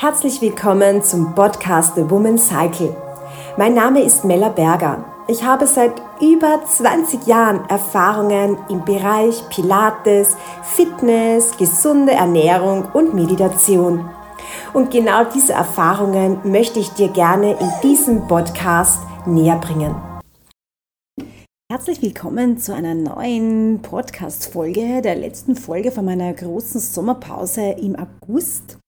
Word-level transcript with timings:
Herzlich 0.00 0.40
willkommen 0.40 1.02
zum 1.02 1.34
Podcast 1.34 1.96
The 1.96 2.08
Woman 2.08 2.38
Cycle. 2.38 2.94
Mein 3.56 3.74
Name 3.74 4.00
ist 4.04 4.24
Mella 4.24 4.48
Berger. 4.48 5.04
Ich 5.26 5.42
habe 5.42 5.66
seit 5.66 5.90
über 6.20 6.60
20 6.64 7.26
Jahren 7.26 7.68
Erfahrungen 7.68 8.58
im 8.68 8.84
Bereich 8.84 9.42
Pilates, 9.48 10.36
Fitness, 10.62 11.56
gesunde 11.56 12.12
Ernährung 12.12 12.86
und 12.92 13.12
Meditation. 13.12 14.08
Und 14.72 14.92
genau 14.92 15.24
diese 15.24 15.54
Erfahrungen 15.54 16.38
möchte 16.44 16.78
ich 16.78 16.90
dir 16.90 17.08
gerne 17.08 17.58
in 17.58 17.70
diesem 17.82 18.28
Podcast 18.28 19.00
näher 19.26 19.56
bringen. 19.56 19.96
Herzlich 21.72 22.00
willkommen 22.02 22.58
zu 22.58 22.72
einer 22.72 22.94
neuen 22.94 23.82
Podcast-Folge, 23.82 25.02
der 25.02 25.16
letzten 25.16 25.56
Folge 25.56 25.90
von 25.90 26.04
meiner 26.04 26.32
großen 26.32 26.80
Sommerpause 26.80 27.72
im 27.80 27.96
August. 27.96 28.78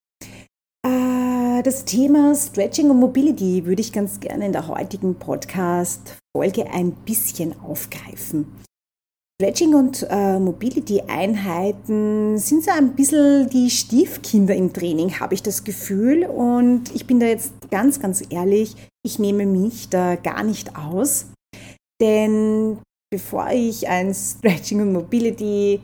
Das 1.63 1.85
Thema 1.85 2.33
Stretching 2.33 2.89
und 2.89 2.99
Mobility 2.99 3.63
würde 3.65 3.81
ich 3.81 3.93
ganz 3.93 4.19
gerne 4.19 4.47
in 4.47 4.51
der 4.51 4.67
heutigen 4.67 5.13
Podcast-Folge 5.13 6.65
ein 6.71 6.91
bisschen 6.91 7.53
aufgreifen. 7.61 8.47
Stretching 9.39 9.75
und 9.75 10.07
äh, 10.09 10.39
Mobility-Einheiten 10.39 12.39
sind 12.39 12.63
so 12.63 12.71
ein 12.71 12.95
bisschen 12.95 13.47
die 13.49 13.69
Stiefkinder 13.69 14.55
im 14.55 14.73
Training, 14.73 15.19
habe 15.19 15.35
ich 15.35 15.43
das 15.43 15.63
Gefühl. 15.63 16.23
Und 16.23 16.95
ich 16.95 17.05
bin 17.05 17.19
da 17.19 17.27
jetzt 17.27 17.53
ganz, 17.69 17.99
ganz 17.99 18.23
ehrlich, 18.31 18.75
ich 19.05 19.19
nehme 19.19 19.45
mich 19.45 19.89
da 19.89 20.15
gar 20.15 20.41
nicht 20.41 20.75
aus. 20.75 21.27
Denn 22.01 22.79
bevor 23.11 23.51
ich 23.51 23.87
ein 23.87 24.15
Stretching 24.15 24.81
und 24.81 24.93
Mobility 24.93 25.79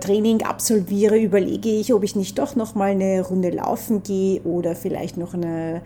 Training 0.00 0.42
absolviere, 0.42 1.18
überlege 1.18 1.68
ich, 1.68 1.92
ob 1.92 2.02
ich 2.02 2.16
nicht 2.16 2.38
doch 2.38 2.56
noch 2.56 2.74
mal 2.74 2.90
eine 2.90 3.22
Runde 3.22 3.50
laufen 3.50 4.02
gehe 4.02 4.42
oder 4.42 4.76
vielleicht 4.76 5.16
noch 5.16 5.34
eine 5.34 5.82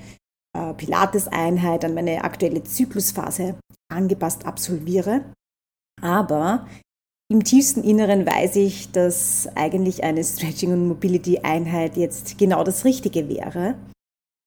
äh, 0.57 0.75
Pilates-Einheit 0.75 1.85
an 1.85 1.95
meine 1.95 2.25
aktuelle 2.25 2.65
Zyklusphase 2.65 3.57
angepasst 3.93 4.47
absolviere. 4.47 5.25
Aber 6.03 6.67
im 7.29 7.43
tiefsten 7.43 7.83
Inneren 7.83 8.27
weiß 8.27 8.57
ich, 8.57 8.93
dass 8.93 9.49
eigentlich 9.55 10.05
eine 10.05 10.23
Stretching- 10.23 10.73
und 10.73 10.89
Mobility-Einheit 10.89 11.97
jetzt 11.97 12.39
genau 12.39 12.63
das 12.63 12.85
Richtige 12.85 13.29
wäre. 13.29 13.75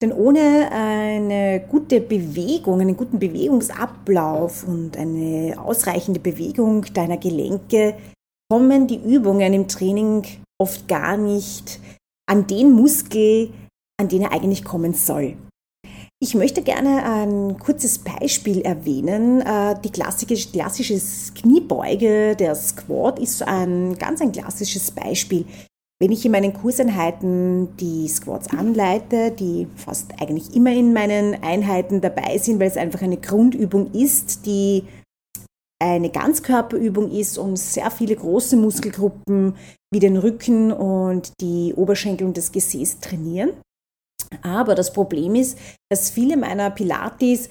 Denn 0.01 0.13
ohne 0.13 0.71
eine 0.71 1.59
gute 1.67 1.99
Bewegung, 1.99 2.79
einen 2.79 2.95
guten 2.95 3.19
Bewegungsablauf 3.19 4.65
und 4.65 4.95
eine 4.95 5.55
ausreichende 5.57 6.21
Bewegung 6.21 6.85
deiner 6.93 7.17
Gelenke 7.17 7.95
kommen 8.49 8.87
die 8.87 8.97
Übungen 8.97 9.53
im 9.53 9.67
Training 9.67 10.25
oft 10.59 10.87
gar 10.87 11.17
nicht 11.17 11.79
an 12.27 12.47
den 12.47 12.71
Muskel, 12.71 13.51
an 13.99 14.09
den 14.09 14.23
er 14.23 14.31
eigentlich 14.31 14.63
kommen 14.63 14.93
soll. 14.93 15.35
Ich 16.21 16.35
möchte 16.35 16.63
gerne 16.63 17.03
ein 17.03 17.57
kurzes 17.59 17.99
Beispiel 17.99 18.61
erwähnen. 18.61 19.41
Äh, 19.41 19.75
die 19.81 19.89
klassische, 19.89 20.49
klassische 20.49 20.99
Kniebeuge, 21.33 22.35
der 22.35 22.55
Squat, 22.55 23.19
ist 23.19 23.41
ein 23.41 23.97
ganz 23.97 24.19
ein 24.19 24.33
klassisches 24.33 24.91
Beispiel. 24.91 25.45
Wenn 26.01 26.11
ich 26.11 26.25
in 26.25 26.31
meinen 26.31 26.53
Kurseinheiten 26.53 27.75
die 27.77 28.07
Squats 28.09 28.49
anleite, 28.49 29.31
die 29.31 29.67
fast 29.75 30.11
eigentlich 30.19 30.55
immer 30.55 30.71
in 30.71 30.91
meinen 30.91 31.41
Einheiten 31.41 32.01
dabei 32.01 32.37
sind, 32.37 32.59
weil 32.59 32.67
es 32.67 32.77
einfach 32.77 33.01
eine 33.01 33.17
Grundübung 33.17 33.91
ist, 33.93 34.45
die 34.45 34.83
eine 35.81 36.09
Ganzkörperübung 36.09 37.11
ist, 37.11 37.37
um 37.37 37.55
sehr 37.55 37.89
viele 37.89 38.15
große 38.15 38.57
Muskelgruppen 38.57 39.55
wie 39.91 39.99
den 39.99 40.17
Rücken 40.17 40.71
und 40.71 41.31
die 41.41 41.73
Oberschenkel 41.75 42.27
und 42.27 42.37
das 42.37 42.51
Gesäß 42.51 42.99
trainieren. 42.99 43.51
Aber 44.41 44.75
das 44.75 44.93
Problem 44.93 45.35
ist, 45.35 45.57
dass 45.89 46.09
viele 46.09 46.37
meiner 46.37 46.69
Pilates 46.69 47.49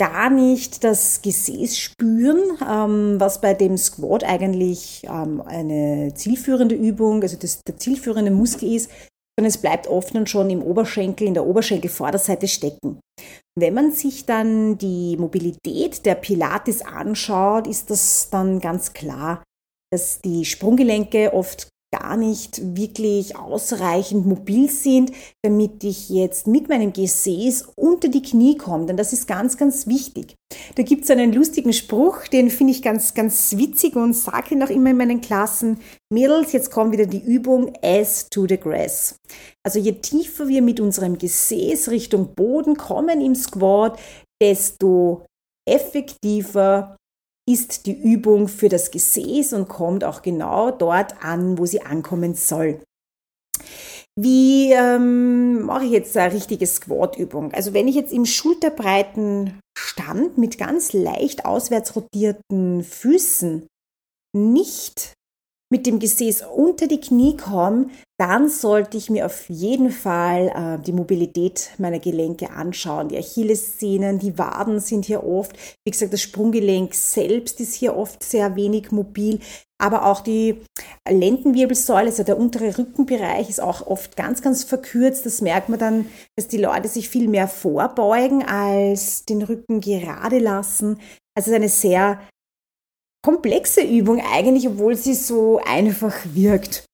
gar 0.00 0.30
nicht 0.30 0.84
das 0.84 1.22
Gesäß 1.22 1.76
spüren, 1.76 2.38
ähm, 2.66 3.16
was 3.18 3.40
bei 3.40 3.52
dem 3.52 3.76
Squat 3.76 4.22
eigentlich 4.22 5.02
ähm, 5.04 5.42
eine 5.42 6.14
zielführende 6.14 6.76
Übung, 6.76 7.22
also 7.22 7.36
das, 7.36 7.62
der 7.64 7.76
zielführende 7.76 8.30
Muskel 8.30 8.72
ist, 8.72 8.90
sondern 9.38 9.50
es 9.50 9.58
bleibt 9.58 9.86
oft 9.86 10.16
und 10.16 10.28
schon 10.28 10.50
im 10.50 10.60
Oberschenkel, 10.62 11.28
in 11.28 11.34
der 11.34 11.46
Oberschenkelvorderseite 11.46 12.48
stecken. 12.48 12.98
Wenn 13.56 13.72
man 13.72 13.92
sich 13.92 14.26
dann 14.26 14.78
die 14.78 15.16
Mobilität 15.16 16.04
der 16.04 16.16
Pilates 16.16 16.82
anschaut, 16.82 17.68
ist 17.68 17.88
das 17.88 18.30
dann 18.30 18.58
ganz 18.58 18.94
klar, 18.94 19.44
dass 19.92 20.20
die 20.20 20.44
Sprunggelenke 20.44 21.32
oft 21.32 21.68
gar 21.90 22.16
nicht 22.16 22.76
wirklich 22.76 23.36
ausreichend 23.36 24.26
mobil 24.26 24.68
sind, 24.68 25.12
damit 25.42 25.82
ich 25.84 26.10
jetzt 26.10 26.46
mit 26.46 26.68
meinem 26.68 26.92
Gesäß 26.92 27.68
unter 27.76 28.08
die 28.08 28.22
Knie 28.22 28.56
komme. 28.56 28.86
Denn 28.86 28.96
das 28.96 29.12
ist 29.12 29.26
ganz, 29.26 29.56
ganz 29.56 29.86
wichtig. 29.86 30.34
Da 30.74 30.82
gibt 30.82 31.04
es 31.04 31.10
einen 31.10 31.32
lustigen 31.32 31.72
Spruch, 31.72 32.26
den 32.28 32.50
finde 32.50 32.72
ich 32.72 32.82
ganz, 32.82 33.14
ganz 33.14 33.56
witzig 33.56 33.96
und 33.96 34.14
sage 34.14 34.54
ihn 34.54 34.62
auch 34.62 34.70
immer 34.70 34.90
in 34.90 34.96
meinen 34.96 35.20
Klassen. 35.20 35.78
Mädels, 36.12 36.52
jetzt 36.52 36.70
kommt 36.70 36.92
wieder 36.92 37.06
die 37.06 37.24
Übung 37.24 37.74
S 37.82 38.26
to 38.30 38.46
the 38.46 38.58
Grass. 38.58 39.16
Also 39.64 39.78
je 39.78 39.92
tiefer 39.92 40.48
wir 40.48 40.62
mit 40.62 40.80
unserem 40.80 41.18
Gesäß 41.18 41.90
Richtung 41.90 42.34
Boden 42.34 42.76
kommen 42.76 43.20
im 43.20 43.34
Squat, 43.34 43.98
desto 44.40 45.24
effektiver 45.68 46.96
ist 47.48 47.86
die 47.86 47.98
Übung 47.98 48.46
für 48.46 48.68
das 48.68 48.90
Gesäß 48.90 49.54
und 49.54 49.68
kommt 49.68 50.04
auch 50.04 50.22
genau 50.22 50.70
dort 50.70 51.24
an, 51.24 51.58
wo 51.58 51.64
sie 51.64 51.82
ankommen 51.82 52.34
soll. 52.34 52.80
Wie 54.20 54.72
ähm, 54.72 55.62
mache 55.62 55.84
ich 55.84 55.92
jetzt 55.92 56.16
eine 56.16 56.34
richtige 56.34 56.66
Squat-Übung? 56.66 57.54
Also 57.54 57.72
wenn 57.72 57.88
ich 57.88 57.94
jetzt 57.94 58.12
im 58.12 58.26
schulterbreiten 58.26 59.60
Stand 59.78 60.38
mit 60.38 60.58
ganz 60.58 60.92
leicht 60.92 61.44
auswärts 61.44 61.94
rotierten 61.96 62.82
Füßen 62.82 63.66
nicht 64.36 65.14
mit 65.70 65.86
dem 65.86 65.98
Gesäß 65.98 66.44
unter 66.54 66.86
die 66.86 67.00
Knie 67.00 67.36
komme, 67.36 67.88
dann 68.18 68.48
sollte 68.48 68.96
ich 68.96 69.10
mir 69.10 69.26
auf 69.26 69.48
jeden 69.48 69.90
Fall 69.90 70.48
äh, 70.48 70.82
die 70.82 70.92
Mobilität 70.92 71.70
meiner 71.78 71.98
Gelenke 71.98 72.50
anschauen. 72.50 73.08
Die 73.08 73.18
Achillessehnen, 73.18 74.18
die 74.18 74.38
Waden 74.38 74.80
sind 74.80 75.04
hier 75.04 75.24
oft, 75.24 75.52
wie 75.84 75.90
gesagt, 75.90 76.12
das 76.12 76.22
Sprunggelenk 76.22 76.94
selbst 76.94 77.60
ist 77.60 77.74
hier 77.74 77.96
oft 77.96 78.24
sehr 78.24 78.56
wenig 78.56 78.90
mobil, 78.90 79.40
aber 79.80 80.06
auch 80.06 80.20
die 80.20 80.56
Lendenwirbelsäule, 81.08 82.06
also 82.06 82.24
der 82.24 82.38
untere 82.38 82.76
Rückenbereich 82.76 83.48
ist 83.48 83.60
auch 83.60 83.86
oft 83.86 84.16
ganz, 84.16 84.42
ganz 84.42 84.64
verkürzt. 84.64 85.24
Das 85.24 85.40
merkt 85.40 85.68
man 85.68 85.78
dann, 85.78 86.06
dass 86.36 86.48
die 86.48 86.58
Leute 86.58 86.88
sich 86.88 87.08
viel 87.08 87.28
mehr 87.28 87.46
vorbeugen 87.46 88.42
als 88.42 89.24
den 89.24 89.42
Rücken 89.42 89.80
gerade 89.80 90.38
lassen. 90.38 90.98
Also 91.36 91.42
es 91.42 91.46
ist 91.48 91.54
eine 91.54 91.68
sehr 91.68 92.20
komplexe 93.28 93.82
Übung 93.82 94.22
eigentlich, 94.22 94.66
obwohl 94.66 94.96
sie 94.96 95.12
so 95.12 95.60
einfach 95.62 96.16
wirkt. 96.32 96.86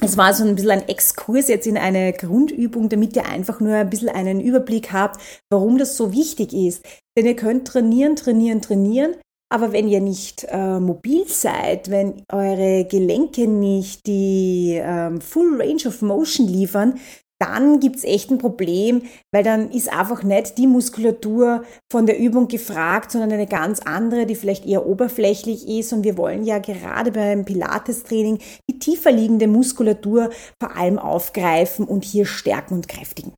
Es 0.00 0.16
war 0.16 0.32
so 0.32 0.42
ein 0.42 0.54
bisschen 0.54 0.70
ein 0.70 0.88
Exkurs 0.88 1.48
jetzt 1.48 1.66
in 1.66 1.76
eine 1.76 2.14
Grundübung, 2.14 2.88
damit 2.88 3.14
ihr 3.14 3.26
einfach 3.26 3.60
nur 3.60 3.74
ein 3.74 3.90
bisschen 3.90 4.08
einen 4.08 4.40
Überblick 4.40 4.90
habt, 4.90 5.20
warum 5.50 5.76
das 5.76 5.98
so 5.98 6.12
wichtig 6.12 6.54
ist. 6.54 6.82
Denn 7.14 7.26
ihr 7.26 7.36
könnt 7.36 7.68
trainieren, 7.68 8.16
trainieren, 8.16 8.62
trainieren, 8.62 9.16
aber 9.52 9.74
wenn 9.74 9.86
ihr 9.86 10.00
nicht 10.00 10.46
äh, 10.48 10.80
mobil 10.80 11.28
seid, 11.28 11.90
wenn 11.90 12.22
eure 12.32 12.86
Gelenke 12.86 13.46
nicht 13.46 14.06
die 14.06 14.80
ähm, 14.82 15.20
Full 15.20 15.60
Range 15.60 15.86
of 15.86 16.00
Motion 16.00 16.48
liefern, 16.48 16.98
dann 17.40 17.80
gibt 17.80 17.96
es 17.96 18.04
echt 18.04 18.30
ein 18.30 18.38
Problem, 18.38 19.02
weil 19.32 19.42
dann 19.42 19.70
ist 19.70 19.92
einfach 19.92 20.22
nicht 20.22 20.56
die 20.56 20.66
Muskulatur 20.66 21.64
von 21.90 22.06
der 22.06 22.18
Übung 22.18 22.48
gefragt, 22.48 23.10
sondern 23.10 23.32
eine 23.32 23.46
ganz 23.46 23.80
andere, 23.80 24.26
die 24.26 24.36
vielleicht 24.36 24.66
eher 24.66 24.86
oberflächlich 24.86 25.68
ist. 25.68 25.92
Und 25.92 26.04
wir 26.04 26.16
wollen 26.16 26.44
ja 26.44 26.58
gerade 26.58 27.10
beim 27.10 27.44
Pilates-Training 27.44 28.38
die 28.70 28.78
tiefer 28.78 29.10
liegende 29.10 29.48
Muskulatur 29.48 30.30
vor 30.60 30.76
allem 30.76 30.98
aufgreifen 30.98 31.86
und 31.86 32.04
hier 32.04 32.26
stärken 32.26 32.74
und 32.74 32.88
kräftigen. 32.88 33.32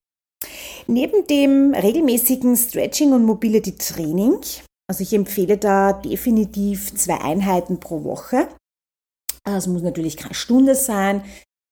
Neben 0.87 1.26
dem 1.26 1.75
regelmäßigen 1.75 2.56
Stretching 2.56 3.12
und 3.12 3.25
Mobility 3.25 3.76
Training, 3.76 4.38
also 4.88 5.02
ich 5.02 5.12
empfehle 5.14 5.56
da 5.56 5.93
definitiv 5.93 6.94
zwei 6.94 7.20
Einheiten 7.20 7.81
pro 7.81 8.04
Woche. 8.04 8.48
Es 9.44 9.66
muss 9.66 9.82
natürlich 9.82 10.16
keine 10.16 10.34
Stunde 10.34 10.75
sein, 10.75 11.25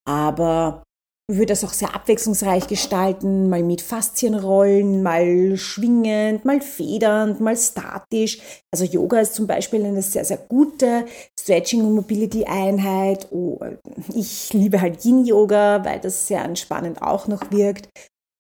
aber 0.09 0.84
würde 1.31 1.47
das 1.47 1.65
auch 1.65 1.73
sehr 1.73 1.95
abwechslungsreich 1.95 2.67
gestalten, 2.67 3.49
mal 3.49 3.63
mit 3.63 3.81
Faszienrollen, 3.81 5.03
mal 5.03 5.57
schwingend, 5.57 6.45
mal 6.45 6.61
federnd, 6.61 7.41
mal 7.41 7.57
statisch. 7.57 8.39
Also 8.71 8.85
Yoga 8.85 9.21
ist 9.21 9.35
zum 9.35 9.47
Beispiel 9.47 9.85
eine 9.85 10.03
sehr, 10.03 10.25
sehr 10.25 10.37
gute 10.37 11.07
Stretching- 11.39 11.85
und 11.85 11.95
Mobility-Einheit. 11.95 13.29
Oh, 13.31 13.59
ich 14.15 14.53
liebe 14.53 14.81
halt 14.81 15.05
Yin-Yoga, 15.05 15.85
weil 15.85 16.01
das 16.01 16.27
sehr 16.27 16.45
entspannend 16.45 17.01
auch 17.01 17.27
noch 17.27 17.51
wirkt. 17.51 17.89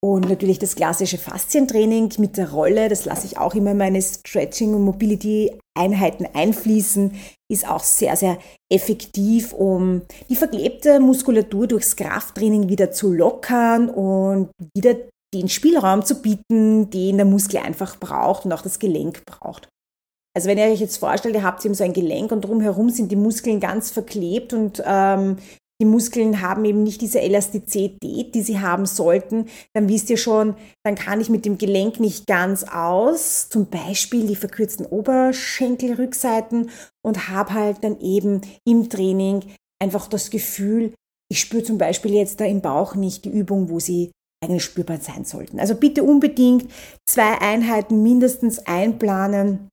Und 0.05 0.29
natürlich 0.29 0.59
das 0.59 0.77
klassische 0.77 1.17
Faszientraining 1.17 2.13
mit 2.19 2.37
der 2.37 2.51
Rolle, 2.51 2.91
das 2.91 3.07
lasse 3.07 3.27
ich 3.27 3.39
auch 3.39 3.55
immer 3.55 3.73
meine 3.73 4.03
Stretching- 4.03 4.75
und 4.75 4.85
Mobility 4.85 5.59
Einheiten 5.77 6.27
einfließen, 6.33 7.13
ist 7.51 7.69
auch 7.69 7.83
sehr, 7.83 8.17
sehr 8.17 8.39
effektiv, 8.73 9.53
um 9.53 10.03
die 10.29 10.37
verklebte 10.37 11.01
Muskulatur 11.01 11.67
durchs 11.67 11.97
Krafttraining 11.97 12.69
wieder 12.69 12.91
zu 12.91 13.13
lockern 13.13 13.91
und 13.91 14.51
wieder 14.77 14.97
den 15.35 15.49
Spielraum 15.49 16.05
zu 16.05 16.23
bieten, 16.23 16.91
den 16.91 17.17
der 17.17 17.27
Muskel 17.27 17.59
einfach 17.59 17.99
braucht 17.99 18.45
und 18.45 18.53
auch 18.53 18.63
das 18.63 18.79
Gelenk 18.79 19.25
braucht. 19.27 19.69
Also 20.37 20.49
wenn 20.49 20.59
ihr 20.59 20.65
euch 20.65 20.81
jetzt 20.81 20.97
vorstellt, 20.97 21.35
ihr 21.35 21.45
habt 21.45 21.65
eben 21.65 21.75
so 21.75 21.85
ein 21.85 21.93
Gelenk 21.93 22.33
und 22.33 22.43
drumherum 22.43 22.91
sind 22.91 23.11
die 23.13 23.17
Muskeln 23.17 23.61
ganz 23.61 23.91
verklebt 23.91 24.53
und 24.53 24.83
ähm, 24.85 25.39
die 25.81 25.87
Muskeln 25.87 26.41
haben 26.41 26.65
eben 26.65 26.83
nicht 26.83 27.01
diese 27.01 27.21
Elastizität, 27.21 28.35
die 28.35 28.43
sie 28.43 28.61
haben 28.61 28.87
sollten, 28.87 29.47
dann 29.75 29.89
wisst 29.89 30.09
ihr 30.09 30.17
schon, 30.17 30.55
dann 30.85 30.95
kann 30.95 31.21
ich 31.21 31.29
mit 31.29 31.45
dem 31.45 31.59
Gelenk 31.59 31.99
nicht 31.99 32.27
ganz 32.27 32.65
aus, 32.65 33.49
zum 33.49 33.67
Beispiel 33.67 34.27
die 34.27 34.37
verkürzten 34.37 34.87
Oberschenkelrückseiten 34.87 36.71
und 37.05 37.29
habe 37.29 37.55
halt 37.55 37.83
dann 37.83 38.01
eben 38.01 38.43
im 38.65 38.89
Training 38.89 39.45
einfach 39.83 40.07
das 40.07 40.31
Gefühl, 40.31 40.95
ich 41.31 41.41
spüre 41.41 41.65
zum 41.65 41.79
Beispiel 41.79 42.15
jetzt 42.15 42.41
da 42.41 42.45
im 42.45 42.61
Bauch 42.61 42.95
nicht 42.95 43.25
die 43.25 43.31
Übung, 43.31 43.69
wo 43.69 43.81
sie 43.81 44.13
eigentlich 44.43 44.65
spürbar 44.65 44.99
sein 44.99 45.25
sollten. 45.25 45.59
Also 45.59 45.75
bitte 45.75 46.05
unbedingt 46.05 46.71
zwei 47.09 47.41
Einheiten 47.41 48.03
mindestens 48.03 48.61
einplanen. 48.61 49.69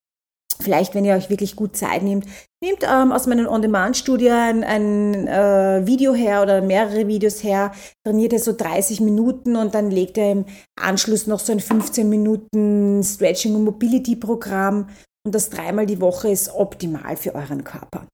Vielleicht, 0.59 0.95
wenn 0.95 1.05
ihr 1.05 1.15
euch 1.15 1.29
wirklich 1.29 1.55
gut 1.55 1.75
Zeit 1.75 2.03
nehmt, 2.03 2.25
nehmt 2.63 2.83
ähm, 2.83 3.11
aus 3.11 3.27
meinen 3.27 3.47
On-Demand-Studien 3.47 4.63
ein, 4.63 4.63
ein 4.63 5.27
äh, 5.27 5.85
Video 5.85 6.13
her 6.13 6.43
oder 6.43 6.61
mehrere 6.61 7.07
Videos 7.07 7.43
her, 7.43 7.71
trainiert 8.05 8.33
ihr 8.33 8.39
so 8.39 8.53
30 8.53 9.01
Minuten 9.01 9.55
und 9.55 9.73
dann 9.73 9.89
legt 9.89 10.17
ihr 10.17 10.31
im 10.31 10.45
Anschluss 10.79 11.27
noch 11.27 11.39
so 11.39 11.51
ein 11.51 11.59
15 11.59 12.07
Minuten 12.07 13.03
Stretching- 13.03 13.55
und 13.55 13.63
Mobility-Programm 13.63 14.89
und 15.25 15.35
das 15.35 15.49
dreimal 15.49 15.85
die 15.85 16.01
Woche 16.01 16.29
ist 16.29 16.53
optimal 16.53 17.17
für 17.17 17.35
euren 17.35 17.63
Körper. 17.63 18.07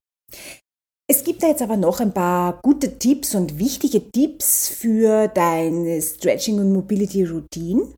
Es 1.10 1.24
gibt 1.24 1.42
da 1.42 1.48
jetzt 1.48 1.62
aber 1.62 1.78
noch 1.78 2.02
ein 2.02 2.14
paar 2.14 2.60
gute 2.62 3.00
Tipps 3.00 3.34
und 3.34 3.60
wichtige 3.60 4.12
Tipps 4.12 4.68
für 4.68 5.28
deine 5.30 6.02
Stretching- 6.02 6.60
und 6.60 6.74
Mobility-Routine, 6.74 7.94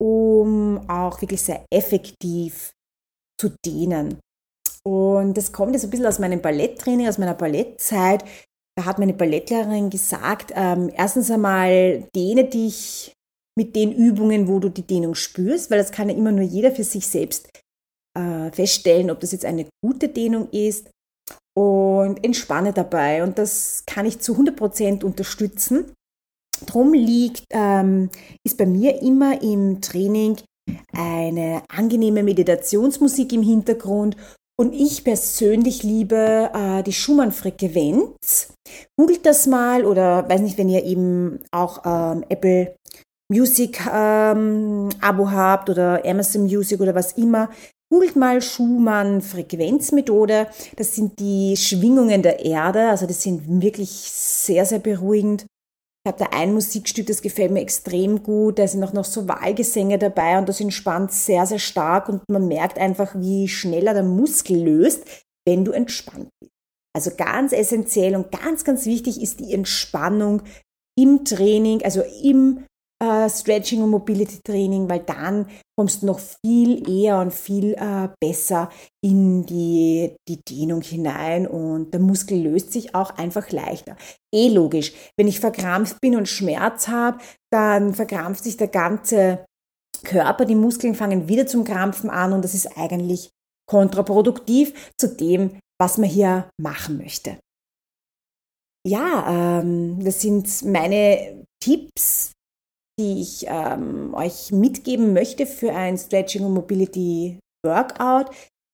um 0.00 0.88
auch 0.88 1.20
wirklich 1.20 1.42
sehr 1.42 1.64
effektiv 1.70 2.72
zu 3.40 3.50
dehnen. 3.64 4.18
Und 4.86 5.36
das 5.36 5.52
kommt 5.52 5.74
jetzt 5.74 5.84
ein 5.84 5.90
bisschen 5.90 6.06
aus 6.06 6.18
meinem 6.18 6.40
Balletttraining, 6.40 7.08
aus 7.08 7.18
meiner 7.18 7.34
Ballettzeit. 7.34 8.24
Da 8.76 8.84
hat 8.84 8.98
meine 8.98 9.12
Ballettlehrerin 9.12 9.90
gesagt, 9.90 10.52
ähm, 10.54 10.90
erstens 10.94 11.30
einmal 11.30 12.08
dehne 12.14 12.44
dich 12.44 13.12
mit 13.58 13.76
den 13.76 13.92
Übungen, 13.92 14.48
wo 14.48 14.58
du 14.58 14.68
die 14.68 14.86
Dehnung 14.86 15.14
spürst, 15.14 15.70
weil 15.70 15.78
das 15.78 15.92
kann 15.92 16.08
ja 16.08 16.16
immer 16.16 16.32
nur 16.32 16.44
jeder 16.44 16.72
für 16.72 16.84
sich 16.84 17.06
selbst 17.06 17.50
äh, 18.16 18.50
feststellen, 18.52 19.10
ob 19.10 19.20
das 19.20 19.32
jetzt 19.32 19.44
eine 19.44 19.66
gute 19.84 20.08
Dehnung 20.08 20.48
ist 20.50 20.90
und 21.54 22.24
entspanne 22.24 22.72
dabei. 22.72 23.22
Und 23.22 23.38
das 23.38 23.84
kann 23.86 24.06
ich 24.06 24.20
zu 24.20 24.34
100% 24.34 25.04
unterstützen. 25.04 25.92
Drum 26.66 26.94
liegt, 26.94 27.44
ähm, 27.50 28.10
ist 28.44 28.56
bei 28.56 28.66
mir 28.66 29.02
immer 29.02 29.42
im 29.42 29.80
Training 29.80 30.36
eine 30.92 31.62
angenehme 31.68 32.22
Meditationsmusik 32.22 33.32
im 33.32 33.42
Hintergrund 33.42 34.16
und 34.60 34.74
ich 34.74 35.04
persönlich 35.04 35.82
liebe 35.84 36.50
äh, 36.52 36.82
die 36.82 36.92
Schumann-Frequenz. 36.92 38.52
Googelt 38.94 39.24
das 39.24 39.46
mal 39.46 39.86
oder 39.86 40.28
weiß 40.28 40.42
nicht, 40.42 40.58
wenn 40.58 40.68
ihr 40.68 40.84
eben 40.84 41.40
auch 41.50 41.80
ähm, 41.86 42.26
Apple 42.28 42.76
Music 43.32 43.80
ähm, 43.90 44.90
Abo 45.00 45.30
habt 45.30 45.70
oder 45.70 46.04
Amazon 46.04 46.42
Music 46.42 46.78
oder 46.78 46.94
was 46.94 47.12
immer. 47.12 47.48
Googelt 47.90 48.16
mal 48.16 48.42
Schumann-Frequenzmethode. 48.42 50.48
Das 50.76 50.94
sind 50.94 51.18
die 51.18 51.56
Schwingungen 51.56 52.20
der 52.20 52.44
Erde. 52.44 52.90
Also 52.90 53.06
das 53.06 53.22
sind 53.22 53.62
wirklich 53.62 53.88
sehr, 53.88 54.66
sehr 54.66 54.80
beruhigend. 54.80 55.46
Ich 56.02 56.12
habe 56.12 56.24
da 56.24 56.30
ein 56.36 56.54
Musikstück, 56.54 57.06
das 57.06 57.20
gefällt 57.20 57.50
mir 57.50 57.60
extrem 57.60 58.22
gut. 58.22 58.58
Da 58.58 58.66
sind 58.66 58.82
auch 58.82 58.94
noch 58.94 59.04
so 59.04 59.28
Wahlgesänge 59.28 59.98
dabei 59.98 60.38
und 60.38 60.48
das 60.48 60.60
entspannt 60.60 61.12
sehr, 61.12 61.44
sehr 61.44 61.58
stark 61.58 62.08
und 62.08 62.22
man 62.28 62.48
merkt 62.48 62.78
einfach, 62.78 63.14
wie 63.16 63.48
schneller 63.48 63.92
der 63.92 64.02
Muskel 64.02 64.62
löst, 64.62 65.04
wenn 65.46 65.64
du 65.64 65.72
entspannt 65.72 66.30
bist. 66.40 66.52
Also 66.96 67.10
ganz 67.16 67.52
essentiell 67.52 68.16
und 68.16 68.32
ganz, 68.32 68.64
ganz 68.64 68.86
wichtig 68.86 69.20
ist 69.20 69.40
die 69.40 69.52
Entspannung 69.52 70.42
im 70.98 71.24
Training, 71.24 71.82
also 71.84 72.02
im 72.22 72.64
äh, 73.02 73.28
Stretching 73.28 73.82
und 73.82 73.90
Mobility 73.90 74.40
Training, 74.42 74.88
weil 74.88 75.00
dann 75.00 75.46
kommst 75.76 76.02
du 76.02 76.06
noch 76.06 76.20
viel 76.20 76.88
eher 76.88 77.18
und 77.18 77.32
viel 77.32 77.74
äh, 77.74 78.08
besser 78.20 78.70
in 79.02 79.46
die, 79.46 80.14
die 80.28 80.40
Dehnung 80.42 80.82
hinein 80.82 81.46
und 81.46 81.92
der 81.92 82.00
Muskel 82.00 82.42
löst 82.42 82.72
sich 82.72 82.94
auch 82.94 83.10
einfach 83.16 83.50
leichter. 83.50 83.96
Eh 84.34 84.48
logisch, 84.48 84.92
wenn 85.16 85.28
ich 85.28 85.40
verkrampft 85.40 86.00
bin 86.00 86.16
und 86.16 86.28
Schmerz 86.28 86.88
habe, 86.88 87.18
dann 87.50 87.94
verkrampft 87.94 88.44
sich 88.44 88.56
der 88.56 88.68
ganze 88.68 89.44
Körper, 90.04 90.44
die 90.44 90.54
Muskeln 90.54 90.94
fangen 90.94 91.28
wieder 91.28 91.46
zum 91.46 91.64
Krampfen 91.64 92.10
an 92.10 92.32
und 92.32 92.44
das 92.44 92.54
ist 92.54 92.76
eigentlich 92.76 93.30
kontraproduktiv 93.66 94.92
zu 94.98 95.14
dem, 95.14 95.58
was 95.78 95.96
man 95.98 96.08
hier 96.08 96.50
machen 96.60 96.98
möchte. 96.98 97.38
Ja, 98.86 99.60
ähm, 99.60 100.02
das 100.02 100.20
sind 100.20 100.64
meine 100.64 101.44
Tipps 101.62 102.32
die 103.00 103.22
ich 103.22 103.46
ähm, 103.48 104.12
euch 104.14 104.52
mitgeben 104.52 105.14
möchte 105.14 105.46
für 105.46 105.72
ein 105.72 105.96
Stretching 105.96 106.44
und 106.44 106.52
Mobility 106.52 107.38
Workout. 107.64 108.26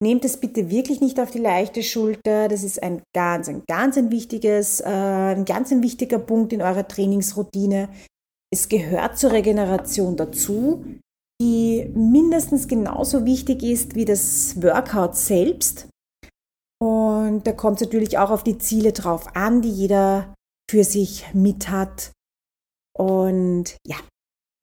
Nehmt 0.02 0.24
es 0.24 0.36
bitte 0.36 0.68
wirklich 0.68 1.00
nicht 1.00 1.20
auf 1.20 1.30
die 1.30 1.38
leichte 1.38 1.82
Schulter. 1.82 2.48
Das 2.48 2.64
ist 2.64 2.82
ein 2.82 3.02
ganz, 3.14 3.48
ein 3.48 3.62
ganz 3.66 3.96
ein 3.96 4.10
wichtiges, 4.10 4.80
äh, 4.80 4.84
ein 4.88 5.44
ganz 5.44 5.70
ein 5.70 5.82
wichtiger 5.82 6.18
Punkt 6.18 6.52
in 6.52 6.60
eurer 6.60 6.86
Trainingsroutine. 6.86 7.88
Es 8.52 8.68
gehört 8.68 9.16
zur 9.16 9.32
Regeneration 9.32 10.16
dazu, 10.16 10.84
die 11.40 11.88
mindestens 11.94 12.66
genauso 12.66 13.24
wichtig 13.24 13.62
ist 13.62 13.94
wie 13.94 14.04
das 14.04 14.60
Workout 14.60 15.16
selbst. 15.16 15.88
Und 16.82 17.46
da 17.46 17.52
kommt 17.52 17.80
es 17.80 17.86
natürlich 17.86 18.18
auch 18.18 18.30
auf 18.30 18.42
die 18.42 18.58
Ziele 18.58 18.92
drauf 18.92 19.34
an, 19.36 19.62
die 19.62 19.70
jeder 19.70 20.34
für 20.70 20.84
sich 20.84 21.32
mit 21.32 21.70
hat. 21.70 22.12
Und 22.96 23.76
ja, 23.86 23.96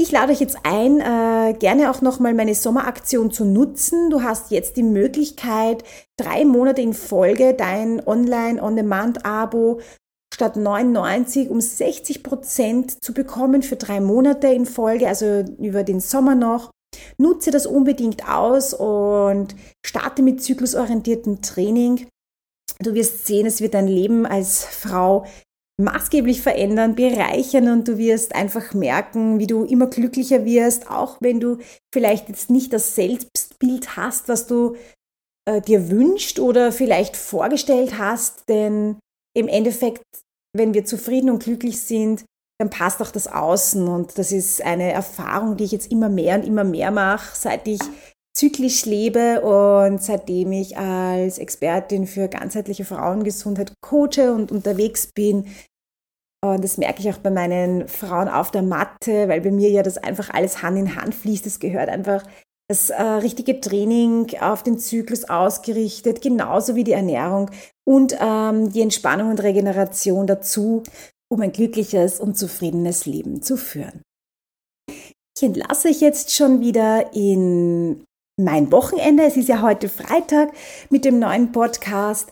ich 0.04 0.12
lade 0.12 0.34
euch 0.34 0.42
jetzt 0.42 0.58
ein, 0.64 1.00
äh, 1.00 1.54
gerne 1.58 1.90
auch 1.90 2.02
nochmal 2.02 2.34
meine 2.34 2.56
Sommeraktion 2.56 3.32
zu 3.32 3.46
nutzen. 3.46 4.10
Du 4.10 4.22
hast 4.22 4.52
jetzt 4.52 4.76
die 4.76 4.84
Möglichkeit, 4.84 5.86
drei 6.18 6.44
Monate 6.44 6.82
in 6.82 6.94
Folge 6.94 7.54
dein 7.54 8.06
Online-On-Demand-Abo 8.06 9.80
statt 10.34 10.58
99 10.58 11.50
um 11.50 11.62
60 11.62 12.22
Prozent 12.22 13.04
zu 13.04 13.14
bekommen 13.14 13.64
für 13.64 13.78
drei 13.78 14.02
Monate 14.02 14.48
in 14.48 14.66
Folge, 14.66 15.08
also 15.08 15.46
über 15.58 15.84
den 15.84 16.02
Sommer 16.02 16.36
noch. 16.36 16.72
Nutze 17.18 17.52
das 17.52 17.66
unbedingt 17.66 18.28
aus 18.28 18.74
und 18.74 19.56
starte 19.86 20.22
mit 20.22 20.44
zyklusorientiertem 20.44 21.42
Training. 21.42 22.08
Du 22.80 22.94
wirst 22.94 23.26
sehen, 23.26 23.46
es 23.46 23.62
wird 23.62 23.74
dein 23.74 23.88
Leben 23.88 24.26
als 24.26 24.66
Frau 24.66 25.26
maßgeblich 25.82 26.42
verändern, 26.42 26.96
bereichern 26.96 27.70
und 27.70 27.88
du 27.88 27.98
wirst 27.98 28.36
einfach 28.36 28.74
merken, 28.74 29.40
wie 29.40 29.48
du 29.48 29.64
immer 29.64 29.88
glücklicher 29.88 30.46
wirst, 30.46 30.90
auch 30.90 31.18
wenn 31.20 31.40
du 31.40 31.58
vielleicht 31.94 32.30
jetzt 32.30 32.50
nicht 32.50 32.74
das 32.74 32.96
Selbstbild 32.96 33.98
hast, 33.98 34.30
was 34.30 34.46
du 34.46 34.76
äh, 35.46 35.62
dir 35.62 35.90
wünscht 35.90 36.40
oder 36.40 36.72
vielleicht 36.72 37.18
vorgestellt 37.18 37.98
hast, 37.98 38.48
denn 38.50 38.98
im 39.36 39.48
Endeffekt, 39.48 40.04
wenn 40.56 40.74
wir 40.74 40.86
zufrieden 40.86 41.32
und 41.32 41.44
glücklich 41.44 41.82
sind, 41.82 42.24
dann 42.60 42.70
passt 42.70 43.02
auch 43.02 43.12
das 43.12 43.28
Außen. 43.28 43.88
Und 43.88 44.18
das 44.18 44.32
ist 44.32 44.62
eine 44.62 44.92
Erfahrung, 44.92 45.58
die 45.58 45.64
ich 45.64 45.72
jetzt 45.72 45.92
immer 45.92 46.08
mehr 46.08 46.36
und 46.36 46.46
immer 46.46 46.64
mehr 46.64 46.92
mache, 46.92 47.36
seit 47.36 47.68
ich 47.68 47.80
zyklisch 48.44 48.86
lebe 48.86 49.40
und 49.40 50.04
seitdem 50.04 50.52
ich 50.52 50.78
als 50.78 51.38
Expertin 51.38 52.06
für 52.06 52.28
ganzheitliche 52.28 52.84
Frauengesundheit 52.84 53.72
coache 53.82 54.34
und 54.34 54.52
unterwegs 54.52 55.08
bin. 55.16 55.48
Und 56.44 56.62
das 56.62 56.78
merke 56.78 57.00
ich 57.00 57.10
auch 57.10 57.20
bei 57.20 57.30
meinen 57.30 57.88
Frauen 57.88 58.28
auf 58.28 58.52
der 58.52 58.64
Matte, 58.64 59.30
weil 59.30 59.40
bei 59.40 59.52
mir 59.52 59.70
ja 59.70 59.82
das 59.82 59.98
einfach 59.98 60.30
alles 60.30 60.62
Hand 60.62 60.78
in 60.78 60.96
Hand 60.98 61.16
fließt. 61.16 61.46
Es 61.46 61.60
gehört 61.60 61.88
einfach 61.88 62.26
das 62.70 62.90
äh, 62.90 63.02
richtige 63.02 63.62
Training 63.62 64.38
auf 64.42 64.62
den 64.62 64.78
Zyklus 64.78 65.24
ausgerichtet, 65.30 66.22
genauso 66.22 66.76
wie 66.76 66.84
die 66.84 66.92
Ernährung 66.92 67.50
und 67.88 68.18
ähm, 68.20 68.74
die 68.74 68.82
Entspannung 68.82 69.30
und 69.30 69.42
Regeneration 69.42 70.28
dazu, 70.28 70.84
um 71.32 71.40
ein 71.40 71.54
glückliches 71.54 72.20
und 72.20 72.38
zufriedenes 72.38 73.06
Leben 73.06 73.42
zu 73.42 73.56
führen. 73.56 74.02
Ich 75.38 75.44
entlasse 75.44 75.88
euch 75.88 76.02
jetzt 76.02 76.36
schon 76.36 76.60
wieder 76.60 77.14
in 77.14 78.04
mein 78.38 78.72
Wochenende. 78.72 79.24
Es 79.24 79.38
ist 79.38 79.50
ja 79.50 79.62
heute 79.62 79.90
Freitag 79.90 80.52
mit 80.90 81.06
dem 81.06 81.20
neuen 81.20 81.52
Podcast. 81.52 82.32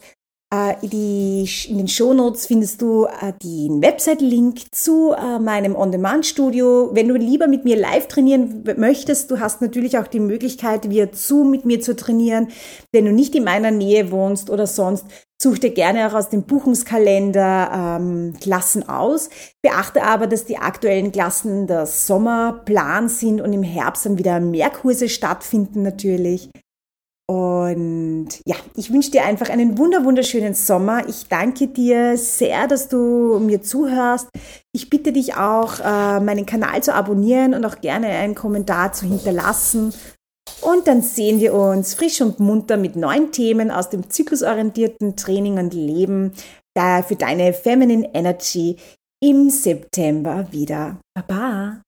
Äh, 0.54 0.74
in 0.86 1.78
den 1.78 1.88
Shownotes 1.88 2.48
findest 2.48 2.82
du 2.82 3.06
äh, 3.06 3.32
den 3.42 3.82
Website-Link 3.82 4.74
zu 4.74 5.14
äh, 5.14 5.40
meinem 5.40 5.76
On-Demand-Studio. 5.76 6.90
Wenn 6.94 7.08
du 7.08 7.16
lieber 7.16 7.48
mit 7.48 7.64
mir 7.64 7.78
live 7.78 8.08
trainieren 8.08 8.64
möchtest, 8.78 9.32
du 9.32 9.40
hast 9.40 9.62
natürlich 9.62 9.98
auch 9.98 10.08
die 10.08 10.20
Möglichkeit, 10.20 10.90
via 10.90 11.08
Zoom 11.14 11.52
mit 11.52 11.66
mir 11.66 11.80
zu 11.80 11.96
trainieren. 11.96 12.50
Wenn 12.92 13.06
du 13.06 13.14
nicht 13.14 13.34
in 13.36 13.46
meiner 13.46 13.72
Nähe 13.72 14.12
wohnst 14.12 14.50
oder 14.50 14.68
sonst, 14.68 15.06
such 15.42 15.60
dir 15.60 15.72
gerne 15.72 16.08
auch 16.08 16.14
aus 16.14 16.30
dem 16.30 16.44
Buchungskalender 16.44 17.98
ähm, 18.00 18.34
Klassen 18.40 18.88
aus. 18.88 19.30
Beachte 19.62 20.04
aber, 20.04 20.28
dass 20.28 20.46
die 20.46 20.58
aktuellen 20.58 21.12
Klassen 21.12 21.68
der 21.68 21.86
Sommerplan 21.86 23.10
sind 23.10 23.42
und 23.42 23.54
im 23.54 23.64
Herbst 23.64 24.06
dann 24.06 24.18
wieder 24.18 24.40
mehr 24.40 24.70
Kurse 24.70 25.10
stattfinden 25.10 25.82
natürlich. 25.82 26.50
Und 27.32 28.28
ja, 28.46 28.58
ich 28.76 28.92
wünsche 28.92 29.12
dir 29.12 29.24
einfach 29.24 29.50
einen 29.50 29.78
wunder 29.78 30.04
wunderschönen 30.04 30.54
Sommer. 30.54 31.08
Ich 31.08 31.30
danke 31.30 31.68
dir 31.68 32.18
sehr, 32.18 32.68
dass 32.68 32.90
du 32.90 33.40
mir 33.40 33.62
zuhörst. 33.62 34.28
Ich 34.74 34.90
bitte 34.90 35.14
dich 35.14 35.36
auch, 35.36 35.80
äh, 35.80 36.20
meinen 36.20 36.46
Kanal 36.46 36.84
zu 36.84 36.94
abonnieren 36.94 37.54
und 37.54 37.64
auch 37.64 37.80
gerne 37.80 38.08
einen 38.08 38.36
Kommentar 38.36 38.92
zu 38.92 39.06
hinterlassen. 39.06 39.94
Und 40.62 40.88
dann 40.88 41.02
sehen 41.02 41.40
wir 41.40 41.54
uns 41.54 41.96
frisch 41.96 42.22
und 42.22 42.40
munter 42.40 42.78
mit 42.78 42.96
neuen 42.96 43.32
Themen 43.32 43.72
aus 43.72 43.90
dem 43.90 44.10
zyklusorientierten 44.10 45.16
Training 45.16 45.58
und 45.58 45.74
Leben 45.74 46.34
für 46.76 47.16
deine 47.16 47.54
Feminine 47.54 48.14
Energy 48.14 48.78
im 49.22 49.50
September 49.50 50.48
wieder. 50.52 51.00
Baba! 51.14 51.82